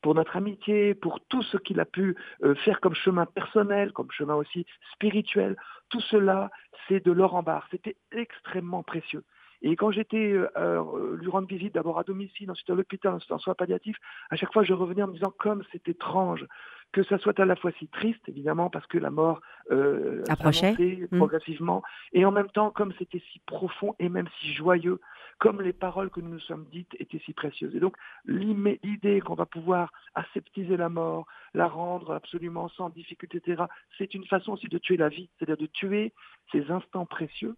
pour 0.00 0.14
notre 0.14 0.36
amitié, 0.36 0.94
pour 0.94 1.20
tout 1.28 1.42
ce 1.42 1.56
qu'il 1.56 1.80
a 1.80 1.84
pu 1.84 2.16
euh, 2.44 2.54
faire 2.56 2.80
comme 2.80 2.94
chemin 2.94 3.26
personnel, 3.26 3.92
comme 3.92 4.10
chemin 4.12 4.34
aussi 4.34 4.64
spirituel, 4.92 5.56
tout 5.88 6.00
cela, 6.00 6.50
c'est 6.86 7.04
de 7.04 7.10
l'or 7.10 7.34
en 7.34 7.42
barre. 7.42 7.66
C'était 7.70 7.96
extrêmement 8.12 8.84
précieux. 8.84 9.24
Et 9.62 9.76
quand 9.76 9.90
j'étais 9.90 10.32
euh, 10.32 10.48
euh, 10.56 11.16
lui 11.16 11.30
rendre 11.30 11.48
visite 11.48 11.74
d'abord 11.74 11.98
à 11.98 12.04
domicile, 12.04 12.50
ensuite 12.50 12.70
à 12.70 12.74
l'hôpital, 12.74 13.14
ensuite 13.14 13.32
en 13.32 13.38
soins 13.38 13.54
palliatifs, 13.54 13.98
à 14.30 14.36
chaque 14.36 14.52
fois 14.52 14.62
je 14.62 14.72
revenais 14.72 15.02
en 15.02 15.08
me 15.08 15.14
disant 15.14 15.32
comme 15.36 15.62
c'est 15.72 15.88
étrange 15.88 16.46
que 16.92 17.02
ça 17.04 17.18
soit 17.18 17.38
à 17.40 17.44
la 17.44 17.56
fois 17.56 17.72
si 17.78 17.88
triste, 17.88 18.22
évidemment, 18.28 18.70
parce 18.70 18.86
que 18.86 18.98
la 18.98 19.10
mort 19.10 19.40
euh, 19.70 20.22
approchait 20.28 20.74
mmh. 21.10 21.16
progressivement, 21.16 21.82
et 22.12 22.24
en 22.24 22.30
même 22.30 22.50
temps 22.50 22.70
comme 22.70 22.92
c'était 22.98 23.22
si 23.32 23.40
profond 23.46 23.94
et 23.98 24.08
même 24.08 24.28
si 24.40 24.52
joyeux, 24.52 25.00
comme 25.38 25.62
les 25.62 25.72
paroles 25.72 26.10
que 26.10 26.20
nous 26.20 26.28
nous 26.28 26.40
sommes 26.40 26.66
dites 26.70 26.94
étaient 27.00 27.20
si 27.24 27.32
précieuses. 27.32 27.74
Et 27.74 27.80
donc 27.80 27.96
l'idée 28.26 29.20
qu'on 29.20 29.34
va 29.34 29.46
pouvoir 29.46 29.92
aseptiser 30.14 30.76
la 30.76 30.88
mort, 30.88 31.26
la 31.54 31.66
rendre 31.66 32.12
absolument 32.12 32.68
sans 32.68 32.90
difficulté, 32.90 33.38
etc., 33.38 33.64
c'est 33.98 34.14
une 34.14 34.26
façon 34.26 34.52
aussi 34.52 34.68
de 34.68 34.78
tuer 34.78 34.96
la 34.96 35.08
vie, 35.08 35.28
c'est-à-dire 35.38 35.56
de 35.56 35.66
tuer 35.66 36.12
ces 36.52 36.70
instants 36.70 37.06
précieux 37.06 37.56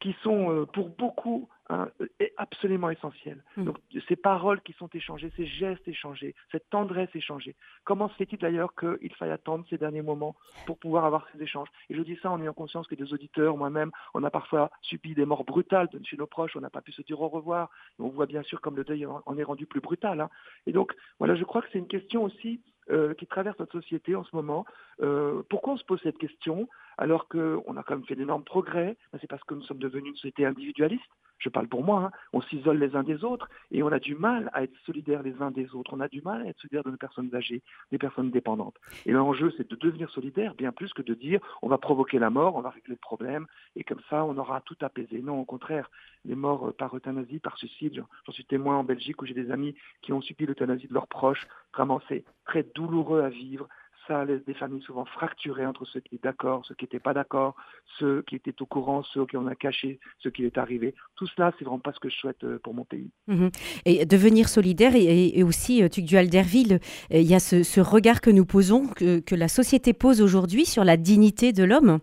qui 0.00 0.16
sont 0.22 0.50
euh, 0.50 0.66
pour 0.66 0.88
beaucoup 0.88 1.48
hein, 1.72 1.88
absolument 2.36 2.90
essentiels. 2.90 3.42
Hmm. 3.56 3.64
Donc 3.64 3.78
ces 4.08 4.16
paroles 4.16 4.60
qui 4.62 4.72
sont 4.74 4.88
échangées, 4.92 5.32
ces 5.36 5.46
gestes 5.46 5.86
échangés, 5.88 6.34
cette 6.50 6.68
tendresse 6.70 7.10
échangée. 7.14 7.56
Comment 7.84 8.08
se 8.08 8.14
fait-il 8.14 8.38
d'ailleurs 8.38 8.74
qu'il 8.74 9.14
faille 9.14 9.30
attendre 9.30 9.64
ces 9.68 9.78
derniers 9.78 10.02
moments 10.02 10.36
pour 10.66 10.78
pouvoir 10.78 11.04
avoir 11.04 11.26
ces 11.32 11.42
échanges? 11.42 11.68
Et 11.90 11.94
je 11.94 12.02
dis 12.02 12.18
ça 12.22 12.30
en 12.30 12.40
ayant 12.40 12.52
conscience 12.52 12.86
que 12.86 12.94
des 12.94 13.12
auditeurs, 13.12 13.56
moi-même, 13.56 13.90
on 14.14 14.22
a 14.24 14.30
parfois 14.30 14.70
subi 14.82 15.14
des 15.14 15.24
morts 15.24 15.44
brutales 15.44 15.88
de 15.92 16.04
chez 16.04 16.16
nos 16.16 16.26
proches, 16.26 16.56
on 16.56 16.60
n'a 16.60 16.70
pas 16.70 16.82
pu 16.82 16.92
se 16.92 17.02
dire 17.02 17.20
au 17.20 17.28
revoir. 17.28 17.70
on 17.98 18.08
voit 18.08 18.26
bien 18.26 18.42
sûr 18.42 18.60
comme 18.60 18.76
le 18.76 18.84
deuil 18.84 19.06
en 19.06 19.38
est 19.38 19.42
rendu 19.42 19.66
plus 19.66 19.80
brutal. 19.80 20.20
Hein. 20.20 20.30
Et 20.66 20.72
donc 20.72 20.94
voilà, 21.18 21.34
je 21.34 21.44
crois 21.44 21.62
que 21.62 21.68
c'est 21.72 21.78
une 21.78 21.88
question 21.88 22.24
aussi 22.24 22.60
euh, 22.90 23.14
qui 23.14 23.26
traverse 23.26 23.58
notre 23.60 23.80
société 23.80 24.16
en 24.16 24.24
ce 24.24 24.34
moment. 24.34 24.64
Euh, 25.02 25.42
pourquoi 25.48 25.74
on 25.74 25.76
se 25.76 25.84
pose 25.84 26.00
cette 26.02 26.18
question 26.18 26.68
alors 26.98 27.28
qu'on 27.28 27.76
a 27.76 27.82
quand 27.82 27.94
même 27.94 28.04
fait 28.04 28.16
d'énormes 28.16 28.44
progrès? 28.44 28.96
Ben, 29.12 29.18
C'est 29.20 29.28
parce 29.28 29.44
que 29.44 29.54
nous 29.54 29.62
sommes 29.62 29.78
devenus 29.78 30.10
une 30.10 30.16
société 30.16 30.44
individualiste 30.44 31.10
je 31.42 31.48
parle 31.48 31.66
pour 31.66 31.82
moi, 31.82 32.04
hein. 32.04 32.10
on 32.32 32.40
s'isole 32.40 32.78
les 32.78 32.94
uns 32.94 33.02
des 33.02 33.24
autres 33.24 33.48
et 33.72 33.82
on 33.82 33.88
a 33.88 33.98
du 33.98 34.14
mal 34.14 34.48
à 34.52 34.62
être 34.62 34.74
solidaires 34.86 35.22
les 35.22 35.42
uns 35.42 35.50
des 35.50 35.74
autres. 35.74 35.92
On 35.92 36.00
a 36.00 36.08
du 36.08 36.22
mal 36.22 36.42
à 36.42 36.46
être 36.46 36.60
solidaires 36.60 36.84
de 36.84 36.90
nos 36.90 36.96
personnes 36.96 37.34
âgées, 37.34 37.62
des 37.90 37.98
personnes 37.98 38.30
dépendantes. 38.30 38.76
Et 39.06 39.12
l'enjeu, 39.12 39.52
c'est 39.56 39.68
de 39.68 39.76
devenir 39.76 40.08
solidaire 40.10 40.54
bien 40.54 40.70
plus 40.70 40.92
que 40.92 41.02
de 41.02 41.14
dire 41.14 41.40
on 41.60 41.68
va 41.68 41.78
provoquer 41.78 42.20
la 42.20 42.30
mort, 42.30 42.54
on 42.54 42.60
va 42.60 42.70
régler 42.70 42.94
le 42.94 42.96
problème 42.96 43.46
et 43.74 43.82
comme 43.82 44.00
ça, 44.08 44.24
on 44.24 44.36
aura 44.38 44.60
tout 44.60 44.76
apaisé. 44.82 45.20
Non, 45.20 45.40
au 45.40 45.44
contraire, 45.44 45.90
les 46.24 46.36
morts 46.36 46.72
par 46.74 46.96
euthanasie, 46.96 47.40
par 47.40 47.58
suicide, 47.58 48.04
j'en 48.26 48.32
suis 48.32 48.44
témoin 48.44 48.76
en 48.76 48.84
Belgique 48.84 49.20
où 49.20 49.26
j'ai 49.26 49.34
des 49.34 49.50
amis 49.50 49.74
qui 50.02 50.12
ont 50.12 50.20
subi 50.20 50.46
l'euthanasie 50.46 50.86
de 50.86 50.94
leurs 50.94 51.08
proches. 51.08 51.46
Vraiment, 51.74 52.00
c'est 52.08 52.24
très 52.44 52.62
douloureux 52.62 53.22
à 53.22 53.28
vivre 53.28 53.68
ça 54.06 54.24
laisse 54.24 54.44
des 54.44 54.54
familles 54.54 54.82
souvent 54.82 55.04
fracturées 55.04 55.66
entre 55.66 55.84
ceux 55.84 56.00
qui 56.00 56.16
étaient 56.16 56.28
d'accord, 56.28 56.64
ceux 56.66 56.74
qui 56.74 56.84
n'étaient 56.84 57.00
pas 57.00 57.14
d'accord, 57.14 57.54
ceux 57.98 58.22
qui 58.22 58.36
étaient 58.36 58.54
au 58.60 58.66
courant, 58.66 59.02
ceux 59.02 59.26
qui 59.26 59.36
en 59.36 59.46
ont 59.46 59.54
caché 59.54 60.00
ce 60.18 60.28
qui 60.28 60.44
est 60.44 60.58
arrivé. 60.58 60.94
Tout 61.16 61.26
cela, 61.26 61.52
c'est 61.58 61.64
vraiment 61.64 61.78
pas 61.78 61.92
ce 61.92 62.00
que 62.00 62.08
je 62.08 62.16
souhaite 62.16 62.44
euh, 62.44 62.58
pour 62.62 62.74
mon 62.74 62.84
pays. 62.84 63.10
Mhm. 63.26 63.50
Et 63.84 64.06
devenir 64.06 64.48
solidaire, 64.48 64.92
et, 64.94 65.42
aussi, 65.42 65.82
euh, 65.82 65.88
Tugdual 65.88 66.28
Derville, 66.28 66.74
euh, 67.12 67.18
il 67.18 67.30
y 67.30 67.34
a 67.34 67.40
ce, 67.40 67.80
regard 67.80 68.20
que 68.20 68.30
nous 68.30 68.46
posons, 68.46 68.86
que 68.88 69.34
la 69.34 69.48
société 69.48 69.92
pose 69.92 70.20
aujourd'hui 70.20 70.64
sur 70.64 70.84
la 70.84 70.96
dignité 70.96 71.52
de 71.52 71.64
l'homme 71.64 71.98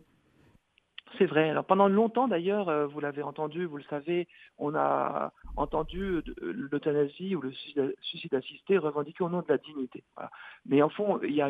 c'est 1.17 1.25
vrai. 1.25 1.49
Alors 1.49 1.65
pendant 1.65 1.89
longtemps 1.89 2.29
d'ailleurs, 2.29 2.87
vous 2.87 3.01
l'avez 3.01 3.21
entendu, 3.21 3.65
vous 3.65 3.75
le 3.75 3.83
savez, 3.89 4.27
on 4.57 4.73
a 4.73 5.33
entendu 5.59 6.21
l'euthanasie 6.41 7.35
ou 7.35 7.41
le 7.41 7.51
suicide 8.01 8.33
assisté 8.33 8.77
revendiqué 8.77 9.23
au 9.23 9.29
nom 9.29 9.41
de 9.41 9.47
la 9.49 9.57
dignité. 9.57 10.03
Mais 10.65 10.81
en 10.81 10.89
fond, 10.89 11.19
il 11.21 11.35
y 11.35 11.41
a, 11.41 11.49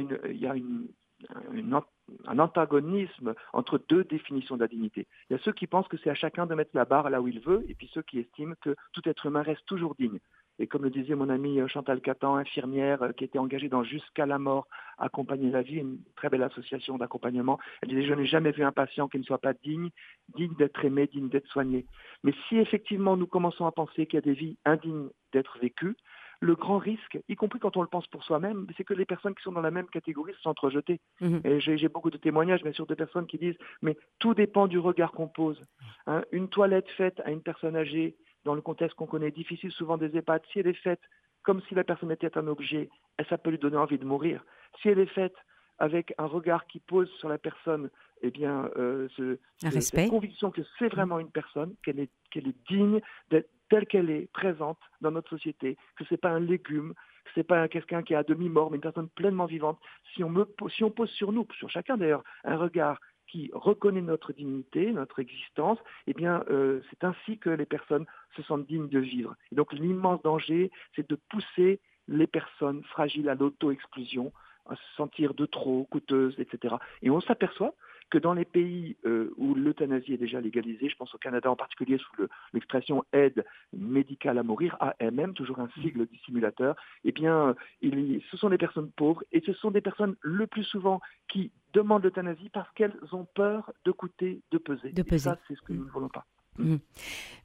un 2.26 2.40
antagonisme 2.40 3.36
entre 3.54 3.82
deux 3.90 4.04
définitions 4.06 4.56
de 4.56 4.62
la 4.62 4.68
dignité. 4.68 5.08
Il 5.30 5.34
y 5.34 5.36
a 5.40 5.44
ceux 5.44 5.54
qui 5.54 5.68
pensent 5.68 5.88
que 5.88 5.98
c'est 5.98 6.10
à 6.10 6.16
chacun 6.16 6.46
de 6.46 6.56
mettre 6.56 6.72
la 6.74 6.86
barre 6.86 7.10
là 7.10 7.22
où 7.22 7.28
il 7.28 7.40
veut, 7.40 7.66
et 7.70 7.76
puis 7.76 7.90
ceux 7.94 8.02
qui 8.02 8.20
estiment 8.20 8.56
que 8.62 8.76
tout 8.94 9.08
être 9.08 9.26
humain 9.26 9.44
reste 9.44 9.66
toujours 9.66 9.96
digne. 9.96 10.20
Et 10.60 10.68
comme 10.68 10.84
le 10.84 10.90
disait 10.90 11.16
mon 11.16 11.30
amie 11.30 11.60
euh, 11.60 11.68
Chantal 11.68 12.02
Catan, 12.02 12.36
infirmière, 12.36 13.02
euh, 13.02 13.12
qui 13.14 13.24
était 13.24 13.40
engagée 13.40 13.70
dans 13.70 13.84
Jusqu'à 13.84 14.26
la 14.26 14.38
mort, 14.38 14.68
accompagner 14.98 15.50
la 15.50 15.62
vie, 15.62 15.78
une 15.78 16.00
très 16.16 16.30
belle 16.30 16.44
association 16.44 16.98
d'accompagnement, 16.98 17.58
elle 17.82 17.90
disait, 17.90 18.04
je 18.04 18.14
n'ai 18.14 18.26
jamais 18.26 18.52
vu 18.52 18.64
un 18.64 18.72
patient 18.72 19.08
qui 19.08 19.18
ne 19.18 19.24
soit 19.24 19.40
pas 19.40 19.54
digne, 19.54 19.90
digne 20.36 20.54
d'être 20.58 20.84
aimé, 20.84 21.08
digne 21.08 21.30
d'être 21.30 21.48
soigné. 21.48 21.86
Mais 22.24 22.34
si 22.48 22.58
effectivement 22.58 23.16
nous 23.16 23.28
commençons 23.28 23.66
à 23.66 23.72
penser 23.72 24.06
qu'il 24.06 24.16
y 24.16 24.18
a 24.18 24.22
des 24.22 24.34
vies 24.34 24.58
indignes 24.66 25.10
d'être 25.32 25.58
vécues, 25.60 25.96
le 26.42 26.56
grand 26.56 26.78
risque, 26.78 27.20
y 27.28 27.36
compris 27.36 27.60
quand 27.60 27.76
on 27.76 27.82
le 27.82 27.88
pense 27.88 28.08
pour 28.08 28.24
soi-même, 28.24 28.66
c'est 28.78 28.84
que 28.84 28.94
les 28.94 29.06
personnes 29.06 29.36
qui 29.36 29.44
sont 29.44 29.52
dans 29.52 29.62
la 29.62 29.72
même 29.72 29.88
catégorie 29.88 30.34
se 30.34 30.42
sentent 30.42 30.60
rejetées. 30.60 31.02
Mhm. 31.20 31.42
Et 31.44 31.60
j'ai 31.60 31.90
beaucoup 31.90 32.12
de 32.12 32.18
témoignages, 32.18 32.64
bien 32.64 32.72
sûr, 32.72 32.86
de 32.86 32.96
personnes 32.96 33.28
qui 33.28 33.38
disent, 33.38 33.58
mais 33.82 33.98
tout 34.20 34.34
dépend 34.34 34.68
du 34.68 34.80
regard 34.80 35.12
qu'on 35.12 35.28
pose. 35.28 35.62
Hein. 36.08 36.24
une 36.32 36.48
toilette 36.48 36.90
faite 36.92 37.22
à 37.26 37.32
une 37.32 37.42
personne 37.42 37.76
âgée, 37.76 38.16
dans 38.46 38.56
le 38.56 38.62
contexte 38.62 38.96
qu'on 38.98 39.06
connaît 39.06 39.32
difficile 39.32 39.72
souvent 39.72 39.98
des 39.98 40.16
EHPAD, 40.16 40.42
si 40.52 40.60
elle 40.60 40.68
est 40.68 40.74
faite 40.74 41.02
comme 41.44 41.62
si 41.68 41.76
la 41.76 41.84
personne 41.84 42.12
était 42.12 42.38
un 42.38 42.48
objet, 42.48 42.90
ça 43.30 43.38
peut 43.38 43.50
lui 43.50 43.58
donner 43.58 43.78
envie 43.78 43.98
de 43.98 44.06
mourir. 44.06 44.44
Si 44.82 44.90
elle 44.90 45.00
est 45.00 45.06
faite 45.06 45.36
avec 45.78 46.14
un 46.18 46.26
regard 46.26 46.68
qui 46.68 46.80
pose 46.80 47.10
sur 47.20 47.30
la 47.30 47.38
personne, 47.38 47.90
eh 48.22 48.32
bien, 48.32 48.70
euh, 48.76 49.08
ce, 49.16 49.40
cette 49.80 50.10
conviction 50.10 50.52
que 50.52 50.62
c'est 50.78 50.90
vraiment 50.90 51.20
une 51.20 51.32
personne, 51.32 51.76
qu'elle 51.84 52.00
est, 52.00 52.12
qu'elle 52.30 52.48
est 52.48 52.68
digne 52.68 53.00
d'être 53.30 53.50
telle 53.70 53.86
qu'elle 53.86 54.10
est, 54.10 54.32
présente 54.32 54.80
dans 55.00 55.12
notre 55.12 55.30
société, 55.30 55.78
que 55.96 56.04
ce 56.04 56.14
n'est 56.14 56.18
pas 56.18 56.32
un 56.32 56.40
légume, 56.40 56.94
que 57.24 57.32
ce 57.36 57.40
n'est 57.40 57.46
pas 57.46 57.68
quelqu'un 57.68 58.04
qui 58.04 58.14
est 58.14 58.18
à 58.18 58.24
demi-mort, 58.24 58.72
mais 58.72 58.76
une 58.76 58.82
personne 58.82 59.10
pleinement 59.10 59.46
vivante. 59.46 59.80
Si 60.14 60.24
on, 60.24 60.30
me, 60.30 60.46
si 60.76 60.84
on 60.84 60.92
pose 60.92 61.10
sur 61.12 61.32
nous, 61.32 61.48
sur 61.58 61.70
chacun 61.70 61.96
d'ailleurs, 61.96 62.24
un 62.44 62.58
regard 62.58 63.00
qui 63.32 63.52
reconnaît 63.54 64.02
notre 64.02 64.34
dignité, 64.34 64.92
notre 64.92 65.20
existence, 65.20 65.78
eh 66.08 66.14
bien, 66.14 66.44
euh, 66.50 66.82
c'est 66.90 67.04
ainsi 67.04 67.38
que 67.38 67.50
les 67.50 67.66
personnes 67.66 68.06
se 68.36 68.42
sentent 68.44 68.68
dignes 68.68 68.90
de 68.90 69.00
vivre. 69.00 69.36
Et 69.52 69.56
donc, 69.56 69.74
l'immense 69.74 70.22
danger, 70.22 70.72
c'est 70.96 71.10
de 71.10 71.16
pousser 71.30 71.80
les 72.08 72.28
personnes 72.28 72.84
fragiles 72.86 73.30
à 73.30 73.36
l'auto-exclusion, 73.36 74.32
à 74.68 74.76
se 74.76 74.96
sentir 74.96 75.34
de 75.34 75.46
trop, 75.46 75.88
coûteuses, 75.90 76.36
etc. 76.40 76.76
Et 77.02 77.10
on 77.10 77.22
s'aperçoit 77.22 77.74
que 78.10 78.18
dans 78.18 78.34
les 78.34 78.46
pays 78.46 78.98
euh, 79.06 79.32
où 79.38 79.54
l'euthanasie 79.54 80.14
est 80.14 80.18
déjà 80.18 80.42
légalisée, 80.42 80.90
je 80.90 80.96
pense 80.96 81.14
au 81.14 81.20
Canada 81.20 81.52
en 81.52 81.56
particulier 81.56 82.00
sous 82.00 82.26
l'expression 82.54 83.04
aide 83.14 83.46
médicale 83.72 84.40
à 84.40 84.44
mourir, 84.44 84.78
AMM, 84.80 85.34
toujours 85.36 85.60
un 85.60 85.70
sigle 85.82 86.08
dissimulateur, 86.08 86.76
eh 87.04 87.12
bien, 87.12 87.56
ce 87.84 88.38
sont 88.38 88.50
des 88.50 88.58
personnes 88.58 88.90
pauvres 88.92 89.24
et 89.32 89.42
ce 89.42 89.54
sont 89.54 89.70
des 89.70 89.82
personnes 89.82 90.16
le 90.22 90.48
plus 90.48 90.64
souvent 90.64 91.02
qui 91.28 91.52
demandent 91.74 92.04
l'euthanasie 92.04 92.50
parce 92.50 92.72
qu'elles 92.74 92.98
ont 93.12 93.28
peur 93.36 93.72
de 93.86 93.92
coûter, 93.92 94.42
de 94.52 94.58
peser. 94.58 94.92
De 94.92 95.04
peser. 95.04 95.16
Et 95.16 95.34
ça, 95.34 95.38
c'est 95.48 95.56
ce 95.56 95.62
que 95.62 95.74
nous 95.74 95.86
ne 95.86 95.90
voulons 95.90 96.10
pas. 96.10 96.26
Mm. 96.60 96.76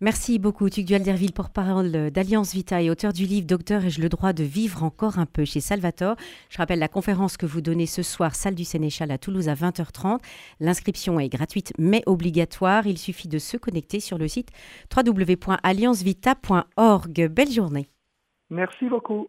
Merci 0.01 0.39
beaucoup, 0.39 0.69
Tugdual 0.69 1.03
Derville, 1.03 1.33
porte-parole 1.33 2.11
d'Alliance 2.11 2.53
Vita 2.53 2.83
et 2.83 2.91
auteur 2.91 3.13
du 3.13 3.27
livre 3.27 3.47
Docteur, 3.47 3.85
ai-je 3.85 4.03
le 4.03 4.09
droit 4.09 4.33
de 4.33 4.43
vivre 4.43 4.83
encore 4.83 5.21
un 5.21 5.27
peu 5.27 5.45
chez 5.45 5.61
Salvatore. 5.61 6.17
Je 6.51 6.59
rappelle 6.59 6.81
la 6.81 6.89
conférence 6.89 7.37
que 7.37 7.47
vous 7.47 7.61
donnez 7.61 7.87
ce 7.87 8.03
soir, 8.03 8.35
salle 8.35 8.57
du 8.57 8.65
Sénéchal 8.65 9.13
à 9.13 9.19
Toulouse 9.19 9.49
à 9.49 9.55
20h30. 9.55 10.19
L'inscription 10.61 11.19
est 11.21 11.29
gratuite 11.29 11.73
mais 11.79 12.03
obligatoire. 12.07 12.87
Il 12.87 12.99
suffit 12.99 13.29
de 13.29 13.39
se 13.39 13.57
connecter 13.57 14.01
sur 14.01 14.19
le 14.19 14.29
site 14.29 14.51
www.alliancevita.org. 14.95 17.29
Belle 17.29 17.51
journée. 17.51 17.89
Merci 18.51 18.89
beaucoup. 18.89 19.29